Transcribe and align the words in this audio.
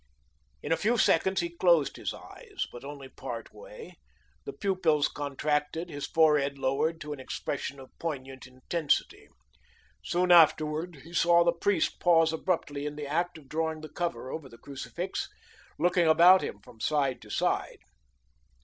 In 0.63 0.71
a 0.71 0.77
few 0.77 0.97
seconds 0.97 1.41
he 1.41 1.49
closed 1.55 1.95
his 1.95 2.11
eyes, 2.11 2.65
but 2.71 2.83
only 2.83 3.07
part 3.07 3.53
way. 3.53 3.99
The 4.45 4.53
pupils 4.53 5.07
contracted; 5.07 5.91
his 5.91 6.07
forehead 6.07 6.57
lowered 6.57 6.99
to 7.01 7.13
an 7.13 7.19
expression 7.19 7.79
of 7.79 7.91
poignant 7.99 8.47
intensity. 8.47 9.27
Soon 10.03 10.31
afterward 10.31 11.01
he 11.03 11.13
saw 11.13 11.43
the 11.43 11.53
priest 11.53 11.99
pause 11.99 12.33
abruptly 12.33 12.87
in 12.87 12.95
the 12.95 13.05
act 13.05 13.37
of 13.37 13.47
drawing 13.47 13.81
the 13.81 13.89
cover 13.89 14.31
over 14.31 14.49
the 14.49 14.57
crucifix, 14.57 15.29
looking 15.77 16.07
about 16.07 16.41
him 16.41 16.61
from 16.63 16.79
side 16.79 17.21
to 17.21 17.29
side. 17.29 17.77